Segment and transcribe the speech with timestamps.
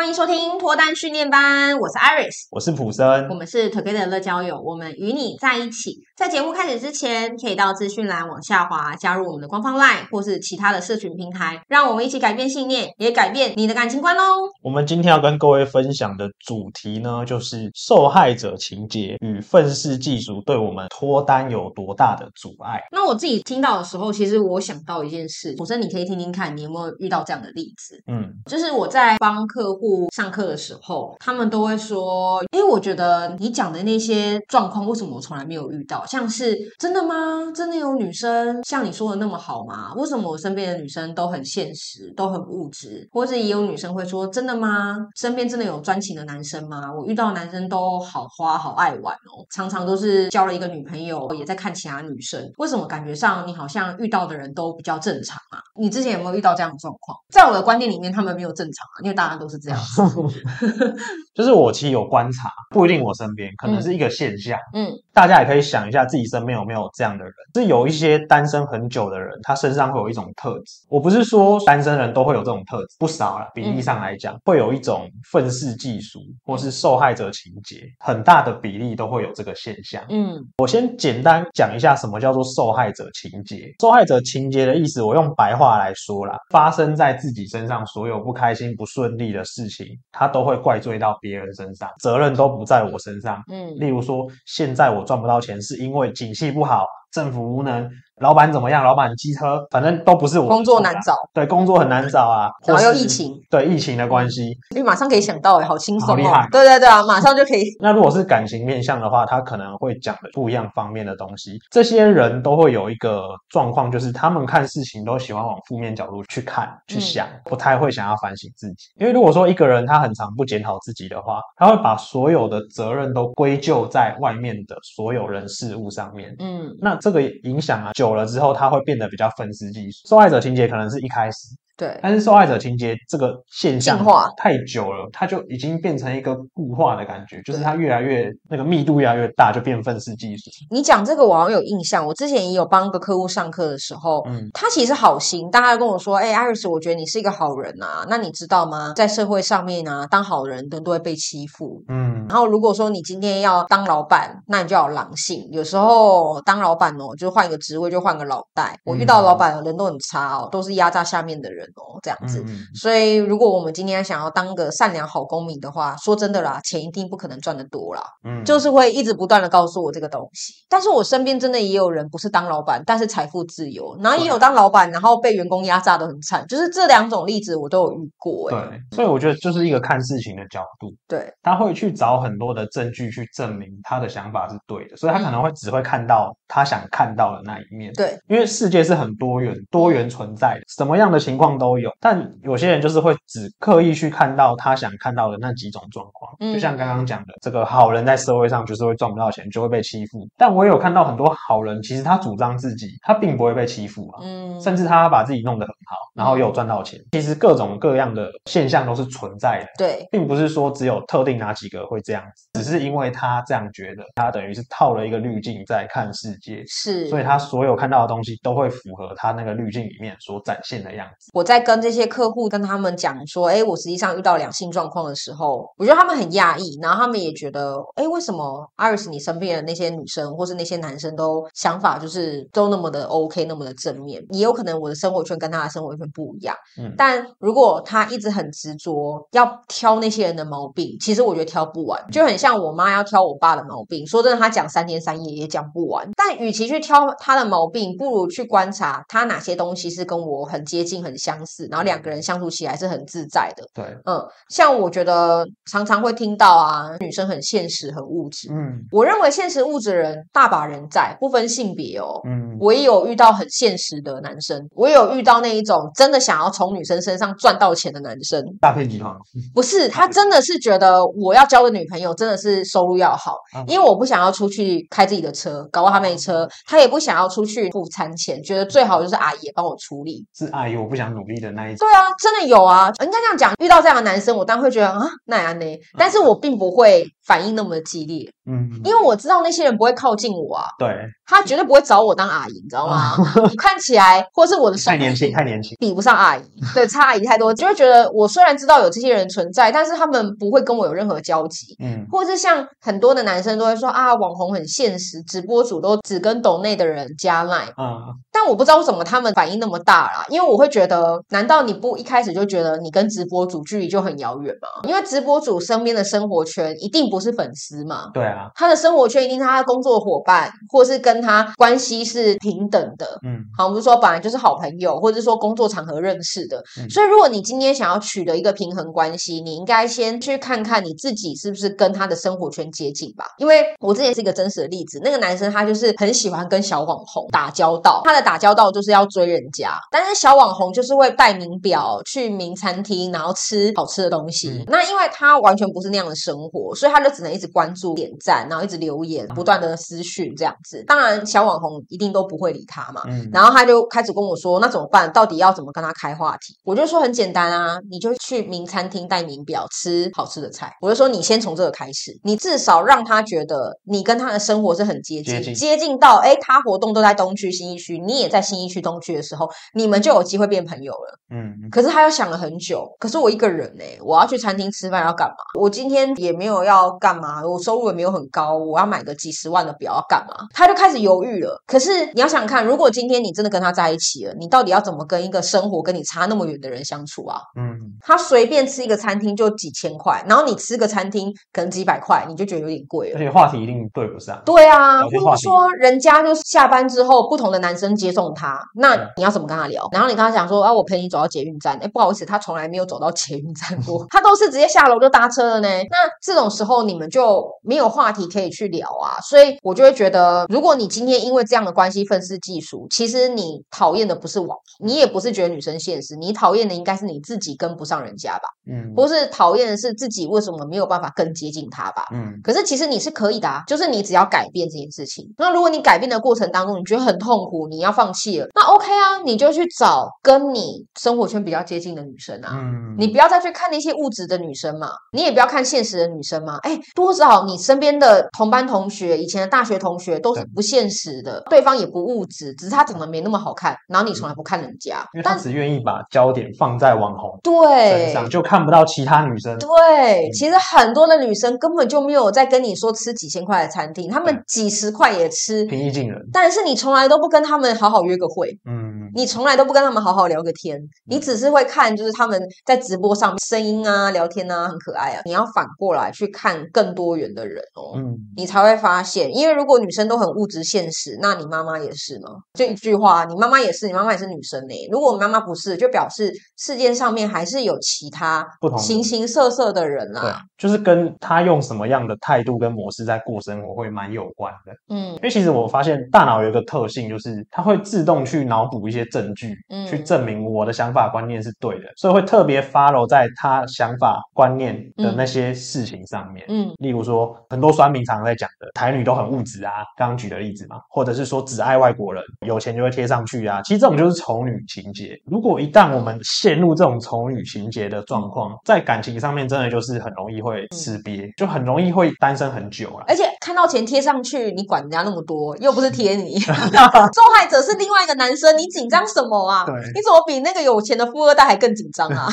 [0.00, 5.98] 欢迎收听脱单训练班，我是 Iris，我是普森，我们是 Together 乐交友，我们与你在一起。
[6.16, 14.22] 在节目开始之前，可以到资讯栏往下滑，加入我们的官方 LINE 或是其他的社群平台，让我们一起改变信念，也改变你的感情观哦。
[14.62, 22.80] 我们今天要跟各位分享的主题呢，就是受害者情节与愤世嫉俗对我们脱单有多大的阻碍。
[22.90, 28.02] 那我自己听到的时候，其实我想到一件事，普森，你可以听听看，你有没有遇到这样的例子？
[28.06, 29.89] 嗯，就是我在帮客户。
[30.12, 36.04] 上课的时候，他们都会说：“因为，我觉得你讲的那些状况，为什么我从来没有遇到？
[36.06, 37.50] 像是真的吗？
[37.54, 39.92] 真的有女生像你说的那么好吗？
[39.96, 43.08] 为什么我身边的女生都很现实，都很物质？
[43.12, 44.96] 或者也有女生会说：真的吗？
[45.16, 46.92] 身边真的有专情的男生吗？
[46.92, 52.40] 我遇到男生都好花，好爱玩哦，常常都是交了一个女朋友，也在看其他女生。
[52.58, 55.60] 为什么感觉上你好像遇到的人都比较正常啊？
[55.78, 57.16] 你之前有没有遇到这样的状况？
[57.30, 59.79] 在我的观念里面，他们没有正常啊，因为大家都是这样。”
[61.34, 64.58] 就是我其实有观察，不一定我身边，可能是一个现象。
[64.74, 67.32] 嗯，嗯，大家也可以想一下自己身边有没有这样的人。
[67.54, 70.84] 是有一些单身很久的人，他身上会有一种特质。
[70.88, 80.02] 我不是说单身人都会有这种特质，不少了，比例上来讲，会有一种愤世嫉俗或是受害者情节，很大的比例都会有这个现象。
[80.10, 83.74] 嗯，我先简单讲一下什么叫做受害者情节。
[83.80, 89.86] 受害者情节的意思，我用白话来说啦，发生在自己身上所有不开心、不顺利的事情。
[90.12, 93.42] 他都会怪罪到别人身上，责任都不在我身上。
[93.48, 97.88] 嗯，例如说，现在我赚不到钱，是因为景气不好，政府无能。
[98.20, 98.84] 老板怎么样？
[98.84, 100.46] 老板机车，反正都不是我。
[100.46, 102.50] 工作难找，对，工作很难找啊。
[102.66, 106.46] 然后又疫情，对疫情的关系，你马上可以想到，哎，好轻松，好厉害。
[106.52, 107.62] 对对对啊，马上就可以。
[107.80, 111.58] 那如果是感情面向的话，他可能会讲的不一样方面的东西。
[111.70, 118.90] 这些人都会有一个状况，就是他们看事情都喜欢往负面角度去看、去想，不太会想要反省自己。
[118.98, 126.36] 因为如果说一个人他很常不检讨自己的话，他会把所有的责任都归咎在外面的所有人事物上面。
[126.38, 128.80] 嗯，那这个影响啊，久了之后，他会。
[128.90, 131.54] 变得比较愤世嫉俗，受害者情节可能是一开始。
[131.80, 134.04] 对，但是受害者情节这个现象
[134.36, 140.50] 太久了，它就已经变成一个固化的感觉，就是它越来越那个密度越来越大，就变愤世嫉俗。
[140.70, 148.92] 你讲这个我好像有印象，我之前也有帮一个客户上课的时候，嗯，他其实好心，大家跟我说，哎、欸，艾瑞斯，我觉得你是一个好人啊，那你知道吗？
[148.94, 158.76] 在社会上面啊，当好人的人都会被欺负，嗯，然后如果说你今天要当老板，那你就要有狼性，有时候当老板哦，就换一个职位就换个脑袋。
[158.84, 162.44] 我遇到老板人都很差哦，都是压榨下面的人哦，这样子。
[162.74, 168.02] 所以，如果我们今天想要当个善良好公民的话，说真的啦，钱一定不可能赚得多啦。
[168.24, 170.52] 嗯，就是会一直不断的告诉我这个东西。
[170.68, 176.46] 但是我身边真的也有人不是当老板，但是财富自由，然后也有当老板，然后被员工压榨的很惨。
[176.46, 178.50] 就是这两种例子我都有遇过。
[178.50, 178.56] 欸。
[178.56, 180.92] 对，所以我觉得就是一个看事情的角度。
[181.08, 187.92] 对，他会去找很多的证据去证明他的想法是对的，所以他可能会只会看到他想看到的那一面。
[187.94, 192.28] 对，因为世界是很多元、多元存在的，什么样的情况都有，但。
[192.42, 200.26] 有些人就是会只刻意去看到他想看到的那几种状况，嗯，就像刚刚讲的，这个好人在社会上就是会赚不到钱，就会被欺负。
[200.38, 206.98] 但我也有看到很多好人，其实他主张自己，他并不会被欺负啊，嗯，甚至他把自己弄得很好，然后又有赚到钱。
[207.12, 221.30] 其实各种各样的现象都是存在的，对，并不是说只有特定哪几个会这样子，只是因为他这样觉得，他等于是套了一个滤镜在看世界，是，所以他所有看到的东西都会符合他那个滤镜里面所展现的样子。
[221.40, 234.22] 我在跟这些客户跟他们讲说，哎，我实际上遇到两性状况的时候，我觉得他们很讶异，然后他们也觉得，哎，为什么 Iris 你身边的那些女生或是那些男生都想法就是都那么的 OK，那么的正面？
[234.32, 236.54] 也有可能我的生活圈跟他的生活圈不一样。
[236.78, 244.06] 嗯，但如果他一直很执着要挑那些人的毛病，其实我觉得挑不完，就很像我妈要挑我爸的毛病。
[244.06, 246.06] 说真的，他讲三天三夜也讲不完。
[246.14, 253.64] 但与其去挑他的毛病，不如去观察他哪些东西是跟我很接近、很相似，然后两个人相处起来是很自在的。
[253.72, 258.48] 对，嗯，像我觉得常常会听到啊，女生很现实、很物质。
[258.50, 262.20] 嗯，我认为现实物质的人大把人在，不分性别哦。
[262.26, 268.42] 嗯，我也有遇到很现实的男生，我也有遇到那一种真的想要从女生身上赚到钱的男生。
[268.60, 269.14] 大骗集团？
[269.54, 280.24] 不是，他真的是觉得我要交的女朋友真的是收入要好，嗯，因为我不想要出去开自己的车，搞到他没车，他也不想要出去付餐钱，觉得最好就是阿姨也帮我处理。
[280.34, 281.86] 是阿姨，我不想努努力的那一种。
[281.86, 285.66] 对啊，真的有啊，应该这样讲，遇到这样的男生，我当然会觉得啊，那样呢，
[285.98, 290.88] 但是我并不会反应那么的激烈，嗯，因为我知道那些人不会靠近我啊，对，
[291.26, 293.16] 他绝对不会找我当阿姨，你知道吗？
[293.58, 296.42] 看起来或是我的太年轻，太年轻，比不上阿姨，
[296.74, 308.00] 对，差阿姨太多，就会觉得我虽然知道有这些人存在，但是他们不会跟我有任何交集，嗯，或者是像很多的男生都会说啊，网红很现实，直播主都只跟懂内的人加赖，嗯，
[308.40, 314.88] 但我不知道为什么他们反应那么大啦，因为我会觉得，难道你不一开始就觉得你跟直播主距离就很遥远吗？
[314.88, 333.26] 因为直播主身边的生活圈一定不是粉丝嘛，对啊，他的生活圈一定是他的工作伙伴，或是跟他关系是平等的，嗯，好，我们说本来就是好朋友，或者是说工作场合认识的，嗯，所以如果你今天想要取得一个平衡关系，你应该先去看看你自己是不是跟他的生活圈接近吧。
[333.36, 350.82] 因为我之前是一个真实的例子，那个男生他就是很喜欢跟小网红打交道，他的打交道就是要追人家，但是小网红就是会带名表去名餐厅，然后吃好吃的东西，嗯，那因为他完全不是那样的生活，所以他就只能一直关注、点赞，然后一直留言，不断的私讯这样子。
[350.86, 353.02] 当然，小网红一定都不会理他嘛。
[353.06, 353.28] 嗯。
[353.32, 355.12] 然后他就开始跟我说：“那怎么办？
[355.12, 360.72] 到底要怎么跟他开话题？”我就说很简单啊，你就去名餐厅带名表，吃好吃的菜。
[360.80, 371.18] 我就说你先从这个开始，你至少让他觉得你跟他的生活是很接近，接近，接近到哎，他活动都在东区、新义区，你也在新一区、东区的时候，你们就有机会变朋友了。
[371.30, 371.68] 嗯。
[371.70, 375.34] 可是他又想了很久，可是我一个人呢，我要去餐厅吃饭要干嘛？
[375.58, 380.34] 我今天也没有要干嘛，我收入也没有很高，我要买个几十万的表要干嘛？
[380.52, 381.60] 他就开始犹豫了。
[381.66, 387.40] 可是你要想看，如果今天你真的跟他在一起了，你到底要怎么跟一个生活跟你差那么远的人相处啊？
[387.56, 393.16] 嗯，他随便吃一个餐厅就几千块，然后你吃个餐厅可能几百块，你就觉得有点贵了。
[393.16, 394.40] 而且话题一定对不上。
[394.44, 399.88] 对啊，或者说人家就是下班之后不同的男生接送他，那你要怎么跟他聊？
[399.92, 401.78] 然后你跟他讲说啊，我陪你走到捷运站。
[401.80, 405.68] 哎，不好意思，他从来没有走到捷运站过， 他都是直接下楼就搭车了呢。
[405.68, 418.48] 那这种时候你们就没有话题可以去聊啊，所以我就会觉得，如果你今天因为这样的关系愤世嫉俗，其实你讨厌的不是网，你也不是觉得女生现实，你讨厌的应该是你自己跟不上人家吧？
[418.70, 422.04] 嗯，不是讨厌的是自己为什么没有办法更接近他吧？
[422.12, 425.26] 嗯，可是其实你是可以的啊，就是你只要改变这件事情。
[425.38, 436.58] 那如果你改变的过程当中你觉得很痛苦，你要放弃了，那 OK 啊，你就去找跟你生活圈比较接近的女生啊，嗯，你不要再去看那些物质的女生嘛，你也不要看现实的女生嘛。
[436.62, 449.58] 哎，多少你身边的同班同学、以前的大学同学都是不现实的，对，对方也不物质，只是他长得没那么好看，然后你从来不看人家，因为他只愿意把焦点放在网红对身上，就看不到其他女生。
[449.58, 456.18] 对，其实很多的女生根本就没有在跟你说吃几千块的餐厅，他们几十块也吃，平易近人。
[456.32, 461.90] 但是你从来都不跟他们好好约个会，嗯，你从来都不跟他们好好聊个天，你只是会看。
[462.00, 465.20] 就是他们在直播上声音啊、聊天啊，很可爱啊。
[465.24, 469.30] 你要反过来去看更多元的人哦，嗯，你才会发现。
[469.36, 472.30] 因为如果女生都很物质现实，那你妈妈也是吗？
[472.54, 474.74] 这一句话，你妈妈也是，你妈妈也是女生呢。
[474.90, 480.22] 如果妈妈不是，就表示世界上面还是有其他不同形形色色的人啦。
[480.22, 484.72] 对，就是跟他用什么样的态度跟模式在过生活会蛮有关的。
[484.88, 491.84] 嗯，因为其实我发现大脑有一个特性，就是它会自动去脑补一些证据，嗯，去证明我的想法观念是对的。
[491.96, 505.16] 所以会特别 follow 在他想法观念的那些事情上面，嗯，例如说很多酸民常常在讲的台女都很物质啊，刚刚举的例子嘛，或者是说只爱外国人，有钱就会贴上去啊，其实这种就是丑女情节。
[505.26, 513.04] 如果一旦我们陷入这种丑女情节的状况，在感情上面真的就是很容易会吃瘪，就很容易会单身很久啊。
[513.08, 519.64] 而且看到钱贴上去，你管人家那么多，又不是贴你， 受害者是另外一个男生，你紧张什么啊？
[519.64, 522.08] 对，你怎么比那个有钱的富二代还更紧张？
[522.10, 522.26] 啊，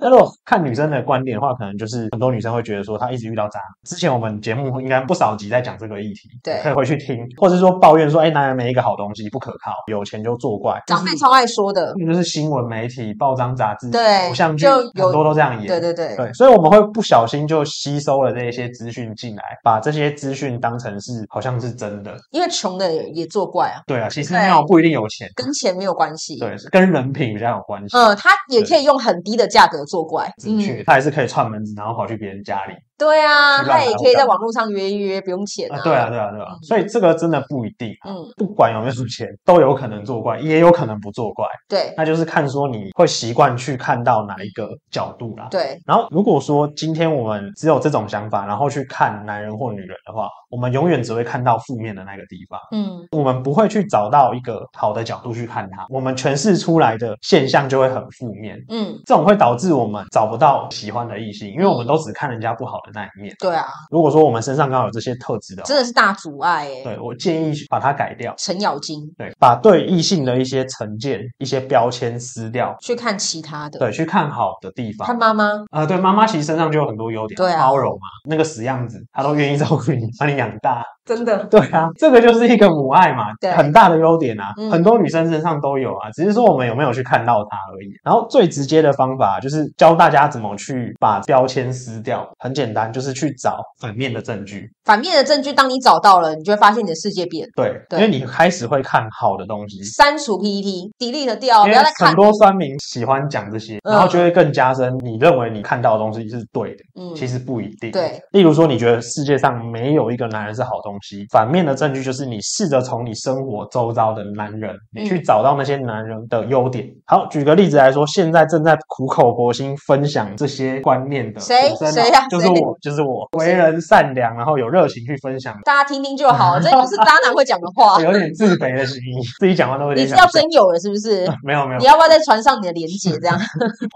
[0.00, 3.60] 那如果看女生的观点的话，可能就是很多女生会觉得说，她一直遇到渣。
[3.84, 10.82] 之前我们节目应该不少集在讲这个议题，对，可以回去听，或者是说抱怨说，哎，男人没一个好东西，不可靠，有钱就作怪。
[10.86, 22.16] 长辈超爱说的，就是新闻媒体、报章杂志、对，偶像剧很多都这样演，对对对对，所以我们会不小心就吸收了这一些资讯进来，把这些资讯当成是好像是真的。
[22.30, 27.96] 因为穷的也作怪啊，对啊，其实没有不一定有钱，跟钱没有关系，对，是跟人品比较有关系。
[27.96, 32.74] 嗯，他也可以用很低的价格作怪，的确，他还是可以串门子，然后跑去别人家里。
[33.02, 35.80] 对啊，他也可以在网络上约一约，不用钱啊。
[35.82, 36.48] 对啊，对啊，对啊。
[36.62, 37.88] 所以这个真的不一定。
[38.06, 41.46] 嗯，不管有没有钱，都有可能作怪，也有可能不作怪。
[41.68, 45.48] 对，那就是看说你会习惯去看到哪一个角度啦。
[45.50, 45.78] 对。
[45.84, 52.60] 然后如果说今天我们只有这种想法，然后去看男人或女人的话，我们永远只会看到负面的那个地方。
[52.72, 58.56] 嗯，我们不会去找到一个好的角度去看他，我们诠释出来的现象就会很负面。
[58.68, 63.34] 嗯，这种会导致我们找不到喜欢的异性，因为我们都只看人家不好的那一面。
[63.38, 66.82] 对啊，如果说我们身上刚好有这些特质的话，真的是大阻碍哎。
[66.84, 69.00] 对，我建议把它改掉，程咬金。
[69.16, 73.78] 对，把对异性的一些成见、一些标签撕掉，去看其他的。
[73.78, 75.06] 对，去看好的地方。
[75.06, 80.84] 看妈妈啊，对，妈妈其实身上就有很多优点，对啊，包容嘛，那个死样子，她都愿意照顾你，把你养大。
[81.04, 87.90] 真的， 对啊，这个就是一个母爱嘛，对，很大的优点啊，嗯、很多女生身上都有啊，只是说我们有没有去看到它而已。
[88.04, 94.70] 然后最直接的方法就是教大家怎么去把标签撕掉，很简单，就是去找反面的证据。
[94.84, 97.48] 反面的证据，当你找到了，你就会发现你的世界变。
[97.56, 99.82] 对，对，因为你开始会看好的东西。
[99.84, 102.08] 删除 PPT，delete 掉，不要再看。
[102.08, 106.84] 很多酸民喜欢讲这些，然后就会更加深你认为你看到的东西是对的。
[107.00, 107.90] 嗯，其实不一定。
[107.90, 110.91] 对，例如说，你觉得世界上没有一个男人是好东西。
[110.92, 116.86] 东西反面的证据就是你试着从你生活周遭的男人，你去找到那些男人的优点。
[117.06, 122.26] 好，举个例子来说，现在正在苦口婆心分享这些观念的谁谁呀？
[122.28, 126.60] 就是我，就是我，为人善良，然后有热情去分享，大家听听就好。
[126.60, 129.00] 这不是渣男会讲的话， 有点自卑的心，
[129.40, 130.06] 自己讲话都有点。
[130.06, 131.26] 你是要真有了是不是？
[131.42, 133.38] 没有没有，你要不要再传上你的连接这样？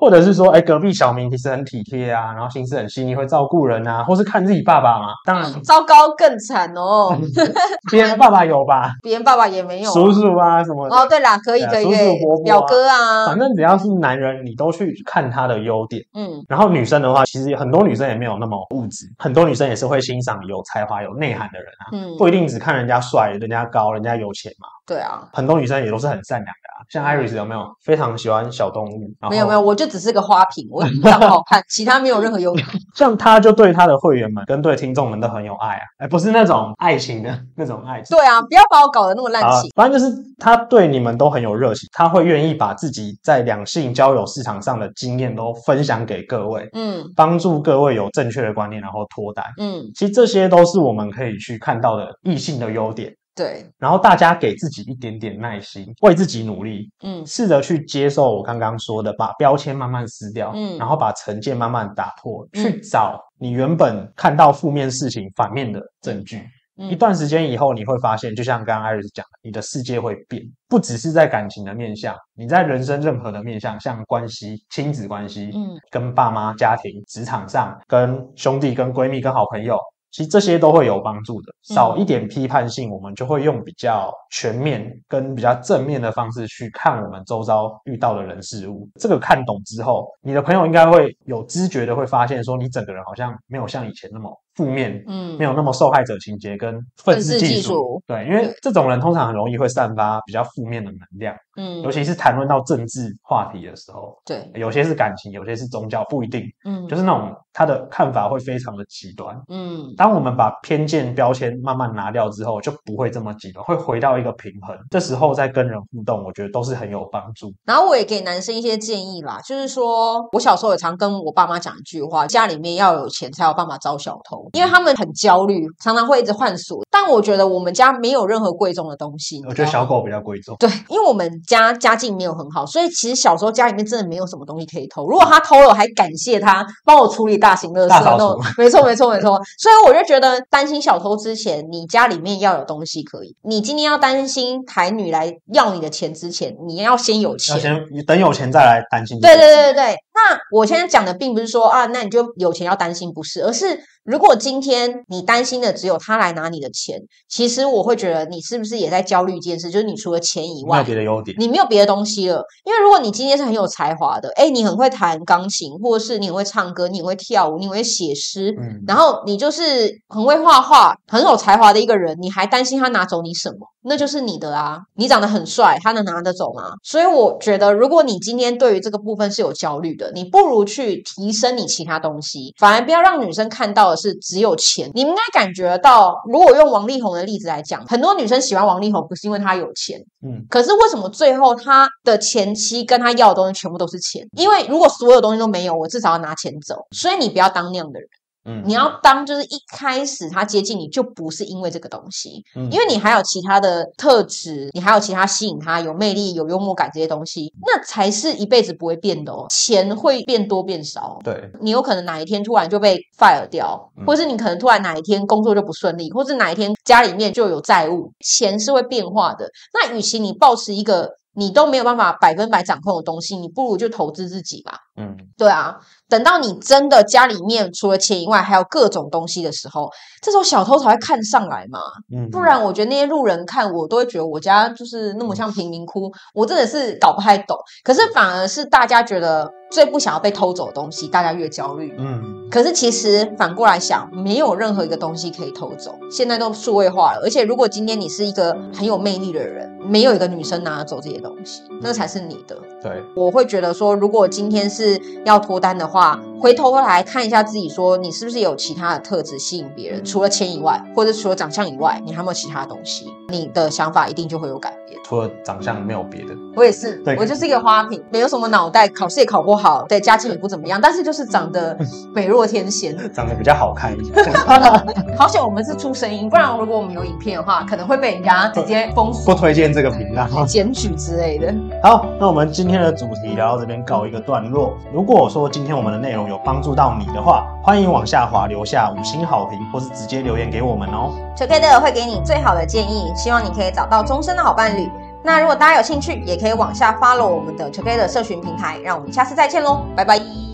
[0.01, 5.09] 或者是说，哎，隔壁小明其实很体贴啊，然后心思很细腻，会照顾人啊，或是看自己爸爸嘛？
[5.27, 6.86] 当然，糟糕，更惨哦。
[6.87, 7.19] 哦，
[7.91, 8.93] 别人爸爸有吧？
[9.03, 10.97] 别人爸爸也没有，叔叔啊什么的。
[10.97, 16.03] 哦，对啦，可以可以，叔叔伯伯、表哥啊，反正只要是男人，你都去看他的优点。
[16.15, 21.85] 嗯，然后女生的话，其实很多女生也没有那么物质，很多女生也是会欣赏有才华、有内涵的人啊。
[21.93, 24.69] 嗯，不一定只看人家帅、人家高、人家有钱嘛。
[24.87, 29.11] 对啊，很多女生也都是很善良的啊，像 Iris 有没有非常喜欢小动物？
[29.29, 32.65] 没有没有，我就只是个花瓶，我 长得好看，其他没有任何优点。
[32.95, 38.17] 像他就对他的会员们跟对听众们都很有爱啊，哎，不是那种爱情的那种爱情。
[38.17, 39.71] 对啊，不要把我搞得那么烂情。
[39.75, 49.45] 反正就是他对你们都很有热情，他会愿意把自己在两性交友市场上的经验都分享给各位，嗯，帮助各位有正确的观念，然后脱单。
[49.59, 53.13] 嗯，其实这些都是我们可以去看到的异性的优点。
[53.37, 66.43] 对，然后大家给自己一点点耐心，为自己努力，嗯，试着去接受我刚刚说的，把标签慢慢撕掉，嗯，然后把成见慢慢打破，嗯，去找你原本看到负面事情反面的证据。
[66.79, 79.79] 嗯，一段时间以后，你会发现，就像刚刚艾瑞斯讲的，你的世界会变，不只是在感情的面向，你在人生任何的面向，像关系、亲子关系，嗯，跟爸妈、家庭、职场上，跟兄弟、跟闺蜜、跟好朋友。
[80.11, 88.89] 其实这些都会有帮助的，少一点批判性，我们就会用比较全面跟比较正面的方式去看我们周遭遇到的人事物。
[88.99, 94.31] 这个看懂之后，你的朋友应该会有知觉的会发现，说你整个人好像没有像以前那么。
[94.57, 117.53] 负面，嗯，没有那么受害者情节跟愤世嫉俗，对，因为这种人通常很容易会散发比较负面的能量，嗯，尤其是谈论到政治话题的时候，对，有些是感情，有些是宗教，不一定，嗯，就是那种他的看法会非常的极端，嗯，当我们把偏见标签慢慢拿掉之后，就不会这么极端，会回到一个平衡，这时候再跟人互动，我觉得都是很有帮助。
[117.67, 124.46] 然后我也给男生一些建议啦，就是说我小时候也常跟我爸妈讲一句话，家里面要有钱才有办法招小偷。
[124.53, 126.85] 因为他们很焦虑，常常会一直换锁。
[126.91, 129.43] 但我觉得我们家没有任何贵重的东西。
[129.49, 130.57] 我觉得小狗比较贵重。
[130.59, 135.07] 对，因为我们家家境没有很好，所以其实小时候家里面真的没有什么东西可以偷。
[135.07, 138.05] 如果他偷了，我还感谢他帮我处理大型垃圾。
[138.05, 139.41] 那种没错，没错，没错。
[139.59, 143.37] 所以我就觉得担心小偷之前，你家里面要有东西可以。
[143.43, 147.55] 你今天要担心台女来要你的钱之前，你要先有钱。
[147.55, 149.21] 要先你等有钱再来担心。
[149.21, 149.97] 对对对对对。
[150.17, 153.79] 那我现在讲的并不是说啊，那你就有钱要担心，不是，而是。
[154.07, 156.97] 如果今天你担心的只有他来拿你的钱，
[157.29, 162.41] 其实我会觉得你是不是也在焦虑一件事，就是你除了钱以外，没有别的优点，你没有别的东西了。
[162.65, 173.67] 因为如果你今天是很有才华的，哎，你很会弹钢琴，或者是你很会唱歌，你很会跳舞，你很会写诗，嗯，然后你就是很会画画，很有才华的一个人，你还担心他拿走你什么？
[173.89, 174.81] 那就是你的啊！
[174.97, 176.73] 你长得很帅，他能拿得走吗？
[176.83, 184.91] 所以我觉得，如果你今天对于这个部分是有焦虑的，你不如去提升你其他东西，反而不要让女生看到的是只有钱。
[184.95, 194.27] 你们应该感觉到，如果用王力宏的例子来讲，很多女生喜欢王力宏不是因为他有钱，嗯，可是为什么最后他的前妻跟他要的东西全部都是钱？
[194.37, 196.77] 因为如果所有东西都没有，我至少要拿钱走。
[196.91, 198.09] 所以你不要当那样的人。
[198.47, 209.47] 嗯，你要当就是一开始他接近你就不是因为这个东西，嗯，因为你还有其他的特质，你还有其他吸引他有魅力、有幽默感这些东西，那才是一辈子不会变的哦。
[209.51, 219.51] 钱会变多变少，对，你有可能哪一天突然就被 fire 掉，或是你可能突然哪一天工作就不顺利，或是哪一天家里面就有债务，钱是会变化的。
[219.75, 224.79] 那与其你保持一个你都没有办法百分百掌控的东西，你不如就投资自己吧。
[224.97, 225.77] 嗯，对啊。
[226.09, 229.91] 等到你真的家里面除了钱以外还有各种东西的时候，
[230.23, 231.81] 这时候小偷才会看上来嘛。
[232.15, 237.57] 嗯，不然我觉得那些路人看我都会觉得我家就是那么像贫民窟，我真的是搞不太懂。
[237.83, 241.95] 可是反而是大家觉得最不想要被偷走的东西，大家越焦虑。
[241.99, 247.21] 嗯，可是其实反过来想，没有任何一个东西可以偷走，现在都数位化了。
[247.25, 252.57] 而且如果今天你是一个很有魅力的人，没有一个女生拿走这些东西，那才是你的。
[252.83, 263.07] 对，我会觉得说，如果今天是要脱单的话，话回头来看一下自己，说你是不是有其他的特质吸引别人，除了钱以外，或者除了长相以外，你还有没有其他的东西？
[263.29, 264.99] 你的想法一定就会有改变。
[265.05, 271.77] 除了长相没有别的，我也是，对，我就是一个花瓶，没有什么脑袋，考试也考不好，对，家境也不怎么样， 但是就是长得
[272.15, 274.35] 美若天仙， 长得比较好看一点。
[275.17, 281.55] 好险我们是出声音，不然如果我们有影片的话，可能会被人家直接封锁，不推荐这个频道，检举之类的。
[281.83, 284.77] 好，那我们今天的主题聊到这边告一个段落。
[284.93, 291.13] 如果说今天我们的内容有帮助到你的话，欢迎往下滑留下五星好评，或是直接留言给我们哦。
[291.37, 294.91] Together 会给你最好的建议，希望你可以找到终身的好伴侣。
[295.23, 300.46] 那如果大家有兴趣，也可以往下发落我们的 Together 社群平台，让我们下次再见喽，拜拜。